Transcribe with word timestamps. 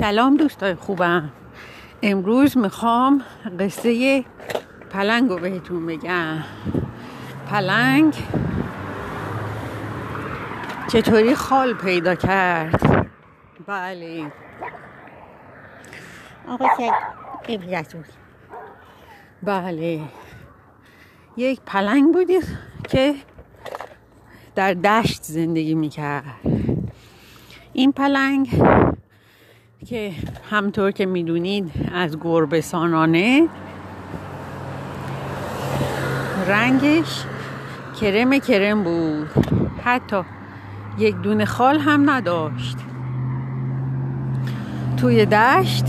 سلام 0.00 0.36
دوستای 0.36 0.74
خوبم. 0.74 1.30
امروز 2.02 2.58
می‌خوام 2.58 3.24
قصه 3.60 4.24
پلنگ 4.90 5.30
رو 5.30 5.38
بهتون 5.38 5.86
بگم. 5.86 6.38
پلنگ 7.50 8.14
چطوری 10.88 11.34
خال 11.34 11.74
پیدا 11.74 12.14
کرد؟ 12.14 13.06
بله. 13.66 14.32
آقا 16.48 16.66
بله. 19.42 20.00
یک 21.36 21.60
پلنگ 21.66 22.12
بودی 22.14 22.40
که 22.88 23.14
در 24.54 24.74
دشت 24.74 25.22
زندگی 25.22 25.74
می‌کرد. 25.74 26.24
این 27.72 27.92
پلنگ 27.92 28.62
که 29.86 30.12
همطور 30.50 30.90
که 30.90 31.06
می‌دونید 31.06 31.72
از 31.94 32.18
گربه 32.20 32.60
سانانه 32.60 33.48
رنگش 36.48 37.24
کرم 38.00 38.38
کرم 38.38 38.84
بود. 38.84 39.28
حتی 39.84 40.22
یک 40.98 41.16
دونه 41.16 41.44
خال 41.44 41.78
هم 41.78 42.10
نداشت. 42.10 42.76
توی 44.96 45.26
دشت 45.26 45.84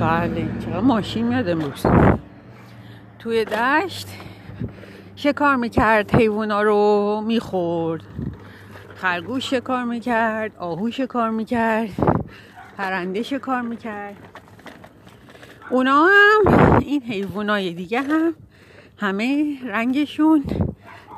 بله 0.00 0.48
چرا 0.64 0.80
ماشین 0.80 1.28
میاد 1.28 1.48
امروز؟ 1.48 1.86
توی 3.18 3.44
دشت 3.44 4.08
شکار 5.16 5.56
می‌کرد 5.56 6.14
حیوونا 6.14 6.62
رو 6.62 7.22
می‌خورد. 7.26 8.02
خرگوش 8.98 9.50
شکار 9.50 9.84
می‌کرد 9.84 10.56
آهو 10.56 10.90
شکار 10.90 11.30
می‌کرد 11.30 11.90
پرنده 12.76 13.22
شکار 13.22 13.62
می‌کرد. 13.62 14.16
اونا 15.70 16.06
هم 16.06 16.78
این 16.78 17.02
حیوانای 17.02 17.72
دیگه 17.72 18.00
هم 18.00 18.34
همه 18.96 19.58
رنگشون 19.64 20.44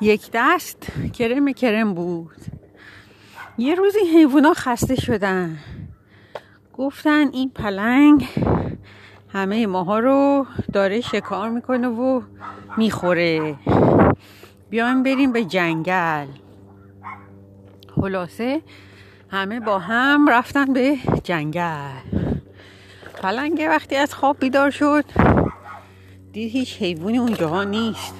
یک 0.00 0.30
دست 0.32 0.86
کرم 1.12 1.52
کرم 1.52 1.94
بود. 1.94 2.36
یه 3.58 3.74
روز 3.74 3.96
این 3.96 4.16
حیوونا 4.16 4.54
خسته 4.54 4.94
شدن. 4.94 5.58
گفتن 6.76 7.28
این 7.32 7.50
پلنگ 7.50 8.28
همه 9.32 9.66
ماها 9.66 9.98
رو 9.98 10.46
داره 10.72 11.00
شکار 11.00 11.48
می‌کنه 11.48 11.88
و 11.88 12.22
می‌خوره. 12.76 13.54
بیایم 14.70 15.02
بریم 15.02 15.32
به 15.32 15.44
جنگل. 15.44 16.26
خلاصه 18.00 18.60
همه 19.30 19.60
با 19.60 19.78
هم 19.78 20.28
رفتن 20.28 20.72
به 20.72 20.96
جنگل. 21.24 22.00
پلنگه 23.22 23.68
وقتی 23.68 23.96
از 23.96 24.14
خواب 24.14 24.36
بیدار 24.40 24.70
شد 24.70 25.04
دید 26.32 26.52
هیچ 26.52 26.82
حیوانی 26.82 27.18
اونجاها 27.18 27.64
نیست. 27.64 28.14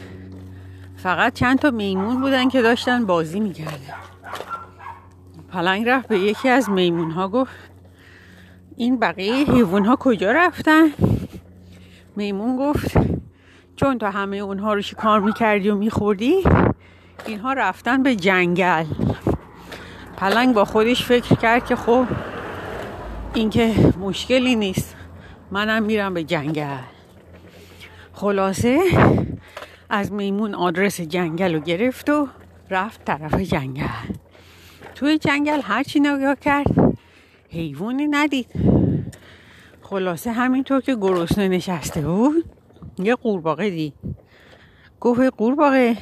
فقط 0.97 1.33
چند 1.33 1.59
تا 1.59 1.71
میمون 1.71 2.21
بودن 2.21 2.49
که 2.49 2.63
داشتن 2.63 3.07
بازی 3.07 3.41
می‌کردن. 3.41 3.95
پلنگ 5.53 5.89
رفت 5.89 6.09
به 6.09 6.19
یکی 6.19 6.49
از 6.49 6.71
میمون 6.71 7.11
ها 7.11 7.29
گفت 7.29 7.53
این 8.77 8.99
بقیه 8.99 9.35
حیوان 9.35 9.85
ها 9.85 9.97
کجا 9.97 10.33
رفتن؟ 10.33 10.89
میمون 12.17 12.57
گفت 12.57 12.99
چون 13.77 13.99
تو 13.99 14.07
همه 14.07 14.37
اونها 14.37 14.75
رو 14.75 14.83
شکار 14.83 15.21
می‌کردی 15.21 15.71
و 15.71 15.75
میخوردی 15.75 16.45
اینها 17.27 17.53
رفتن 17.53 18.03
به 18.03 18.17
جنگل. 18.17 18.85
پلنگ 20.21 20.55
با 20.55 20.65
خودش 20.65 21.05
فکر 21.05 21.35
کرد 21.35 21.67
که 21.67 21.77
خب 21.77 22.07
این 23.35 23.51
که 23.51 23.75
مشکلی 24.01 24.57
نیست. 24.57 24.97
منم 25.51 25.83
میرم 25.83 26.15
به 26.15 26.25
جنگل. 26.25 26.79
خلاصه 28.13 28.81
از 29.91 30.13
میمون 30.13 30.55
آدرس 30.55 31.01
جنگل 31.01 31.55
رو 31.55 31.61
گرفت 31.61 32.11
و 32.11 32.29
رفت 32.71 33.05
طرف 33.05 33.35
جنگل. 33.35 33.85
توی 34.95 35.19
جنگل 35.19 35.61
هرچی 35.63 36.01
نگاه 36.01 36.35
کرد 36.35 36.99
حیوانی 37.51 38.07
ندید. 38.07 38.51
خلاصه 39.83 40.33
همینطور 40.33 40.81
که 40.81 40.97
گرسنه 40.97 41.49
نشسته 41.49 42.01
بود 42.01 42.45
یه 42.99 43.15
قورباغه 43.15 43.71
دید. 43.71 43.95
گفت 45.01 45.21
قورباغه 45.21 45.97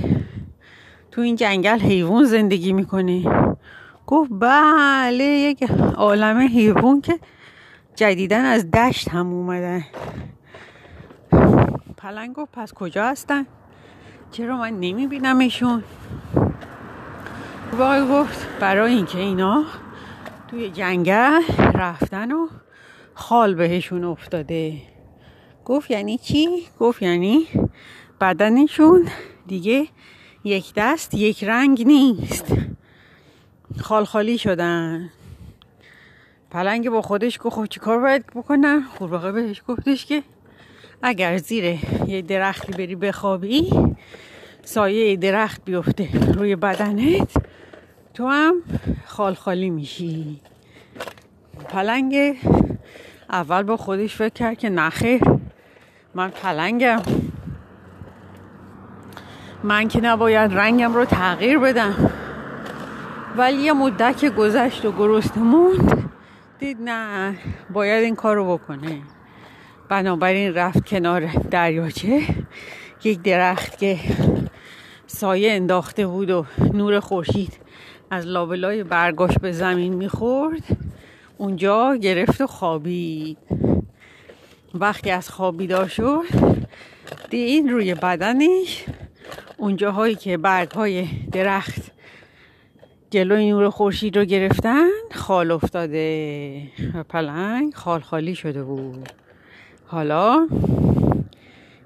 تو 1.10 1.20
این 1.20 1.36
جنگل 1.36 1.78
حیوان 1.78 2.24
زندگی 2.24 2.72
می‌کنه 2.72 3.47
گفت 4.08 4.30
بله 4.41 5.24
یک 5.24 5.62
عالم 5.96 6.38
حیوان 6.38 7.00
که 7.00 7.19
جدیدن 7.94 8.44
از 8.44 8.70
دشت 8.70 9.08
هم 9.08 9.26
اومدن. 9.26 9.84
پلنگ 11.96 12.34
گفت 12.34 12.52
پس 12.52 12.72
کجا 12.74 13.04
هستن؟ 13.04 13.46
چرا 14.30 14.56
من 14.56 14.80
نمیبینمشون؟ 14.80 15.84
واقعی 17.72 18.08
گفت 18.08 18.46
برای 18.60 18.94
اینکه 18.94 19.19
اینا 19.19 19.64
توی 20.50 20.70
جنگل 20.70 21.42
رفتن 21.75 22.32
و 22.32 22.48
خال 23.14 23.54
بهشون 23.54 24.04
افتاده. 24.04 24.76
گفت 25.64 25.90
یعنی 25.90 26.19
چی؟ 26.19 26.48
گفت 26.80 27.02
یعنی 27.02 27.46
بدنشون 28.20 29.08
دیگه 29.46 29.88
یک 30.44 30.72
دست 30.76 31.14
یک 31.14 31.44
رنگ 31.44 31.86
نیست. 31.86 32.54
خال 33.76 34.04
خالی 34.04 34.38
شدن. 34.38 35.10
پلنگ 36.50 36.90
با 36.90 37.02
خودش 37.02 37.38
گفت 37.42 37.56
خب 37.56 37.66
چی 37.66 37.80
کار 37.80 37.98
باید 37.98 38.26
بکنم؟ 38.26 38.82
قورباغه 38.98 39.32
بهش 39.32 39.62
گفتش 39.68 40.06
که 40.06 40.22
اگر 41.02 41.36
زیر 41.36 41.64
یه 42.06 42.22
درختی 42.22 42.72
بری 42.72 42.94
بخوابی 42.94 43.70
سایه 44.64 45.16
درخت 45.16 45.64
بیفته 45.64 46.32
روی 46.34 46.56
بدنت 46.56 47.32
تو 48.14 48.28
هم 48.28 48.54
خال 49.06 49.34
خالی 49.34 49.70
میشی. 49.70 50.40
پلنگ 51.68 52.36
اول 53.30 53.62
با 53.62 53.76
خودش 53.76 54.16
فکر 54.16 54.34
کرد 54.34 54.58
که 54.58 54.68
نخیر 54.68 55.20
من 56.14 56.30
پلنگم. 56.30 57.02
من 59.62 59.88
که 59.88 60.00
نباید 60.00 60.52
رنگم 60.52 60.94
رو 60.94 61.04
تغییر 61.04 61.58
بدم. 61.58 62.10
ولی 63.36 63.62
یه 63.62 63.72
مدت 63.72 64.16
که 64.16 64.30
گذشت 64.30 64.84
و 64.84 64.92
گرست 64.92 65.38
موند 65.38 66.10
دید 66.58 66.76
نه 66.80 67.34
باید 67.70 68.04
این 68.04 68.14
کار 68.14 68.36
رو 68.36 68.58
بکنه. 68.58 69.02
بنابراین 69.88 70.54
رفت 70.54 70.86
کنار 70.86 71.26
دریاچه. 71.50 72.22
یک 73.04 73.22
درخت 73.22 73.78
که 73.78 73.98
سایه 75.06 75.52
انداخته 75.52 76.06
بود 76.06 76.30
و 76.30 76.46
نور 76.72 77.00
خورشید 77.00 77.58
از 78.10 78.26
لابلای 78.26 78.84
برگاش 78.84 79.38
به 79.38 79.52
زمین 79.52 79.94
می‌خورد. 79.94 80.62
اونجا 81.38 81.96
گرفت 81.96 82.40
و 82.40 82.46
خوابید. 82.46 83.38
وقتی 84.74 85.10
از 85.10 85.30
خواب 85.30 85.56
بیدار 85.56 85.88
شد 85.88 86.24
دید 87.30 87.70
روی 87.70 87.94
بدنش 87.94 88.84
اونجاهایی 89.56 90.14
که 90.14 90.36
برگ 90.36 90.70
های 90.70 91.08
درخت 91.32 91.97
جلوی 93.10 93.50
نور 93.50 93.70
خورشید 93.70 94.19
رو 94.19 94.24
گرفتن 94.24 94.88
خال 95.14 95.50
افتاده 95.50 96.62
و 96.94 97.02
پلنگ 97.02 97.74
خال 97.74 98.00
خالی 98.00 98.34
شده 98.34 98.62
بود. 98.62 99.08
حالا 99.86 100.48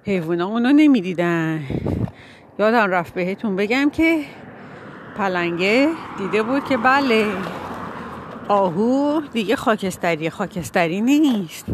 حیوانا 0.05 0.47
اونو 0.47 0.73
نمی‌دیدن. 0.73 1.61
یادم 2.59 2.91
رفت 2.91 3.15
بهتون 3.15 3.57
بگم 3.57 3.91
که 3.91 4.25
پلنگه 5.17 5.89
دیده 6.19 6.43
بود 6.43 6.65
که 6.65 6.77
بله 6.77 7.27
آهو 8.49 9.21
دیگه 9.33 9.57
خاکستری 9.57 10.31
خاکستری 10.31 11.01
نیست. 11.01 11.67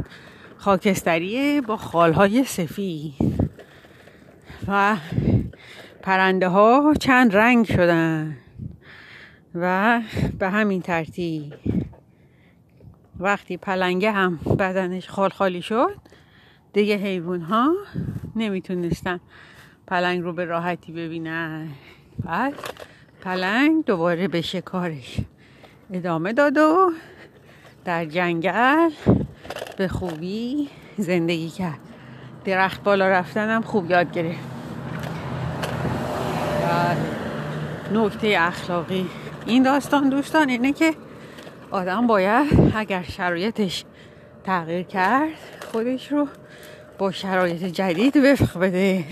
خاکستری 0.59 1.61
با 1.61 1.77
خالهای 1.77 2.45
سفید. 2.45 3.15
و 4.69 4.97
پرنده 6.03 6.49
ها 6.49 6.95
چند 7.00 7.37
رنگ 7.37 7.67
شدن. 7.67 8.37
و 9.63 10.01
به 10.39 10.51
همین 10.51 10.83
ترتیب 10.83 11.55
وقتی 13.21 13.57
پلنگه 13.57 14.13
هم 14.13 14.37
بدنش 14.59 15.09
خال 15.09 15.31
خالی 15.31 15.63
شد 15.63 15.97
دیگه 16.73 16.97
حیوان 16.97 17.41
ها 17.41 17.75
نمی‌تونستن 18.37 19.21
پلنگ 19.87 20.23
رو 20.23 20.33
به 20.33 20.45
راحتی 20.45 20.93
ببینن. 20.93 21.69
بعد 22.25 22.55
پلنگ 23.21 23.85
دوباره 23.85 24.29
به 24.29 24.41
شکارش 24.41 25.17
ادامه 25.93 26.33
داد 26.33 26.59
و 26.59 26.93
در 27.85 28.05
جنگل 28.05 28.91
به 29.79 29.89
خوبی 29.89 30.69
زندگی 30.97 31.51
کرد. 31.51 31.79
درخت 32.45 32.83
بالا 32.83 33.09
رفتنم 33.09 33.63
خوب 33.63 33.91
یاد 33.91 34.13
گرفت. 34.13 34.49
بله. 36.63 36.97
نکته 37.93 38.37
اخلاقی. 38.39 39.07
این 39.49 39.62
داستان 39.62 40.09
دوستان 40.09 40.49
اینه 40.49 40.73
که 40.73 40.95
آدم 41.71 42.06
باید 42.06 42.73
اگر 42.75 43.03
شرایطش 43.03 43.85
تغییر 44.45 44.83
کرد 44.83 45.29
خودش 45.73 46.12
رو 46.12 46.29
با 46.99 47.12
شرایط 47.12 47.65
جدید 47.65 48.17
وفق 48.17 48.61
بده. 48.61 49.05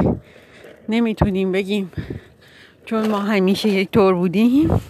نمی‌تونیم 0.89 1.53
بگیم 1.53 1.93
چون 2.85 3.09
ما 3.09 3.19
همیشه 3.19 3.69
یک 3.69 3.91
طور 3.91 4.15
بودیم 4.15 4.81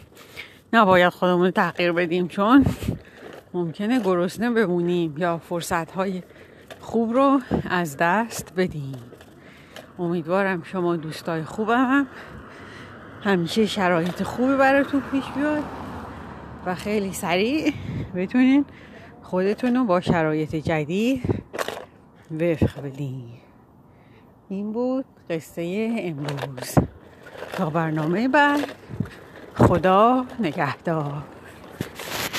نباید 0.72 1.08
خودمون 1.08 1.50
تغییر 1.50 1.92
بدیم 1.92 2.28
چون 2.28 2.64
ممکنه 3.54 4.00
گرسنه 4.00 4.50
بمونیم 4.50 5.14
یا 5.18 5.38
فرصت 5.38 5.90
های 5.90 6.22
خوب 6.80 7.12
رو 7.12 7.40
از 7.70 7.96
دست 7.96 8.52
بدیم. 8.56 9.02
امیدوارم 9.98 10.62
شما 10.62 10.96
دوستای 10.96 11.44
خوبم 11.44 12.06
همیشه 13.26 13.66
شرایط 13.66 14.22
خوبی 14.22 14.56
براتون 14.56 15.02
پیش 15.12 15.24
بیاد 15.36 15.64
و 16.66 16.74
خیلی 16.74 17.12
سریع 17.12 17.72
بتونین 18.14 18.64
خودتون 19.22 19.76
رو 19.76 19.84
با 19.84 20.00
شرایط 20.00 20.54
جدید 20.54 21.44
وفق 22.30 22.82
بدین 22.82 23.24
این 24.48 24.72
بود 24.72 25.04
قصه 25.30 25.94
امروز. 25.98 26.74
تا 27.52 27.70
برنامه 27.70 28.28
بعد. 28.28 28.60
خدا 29.54 30.24
نگهدار. 30.40 31.22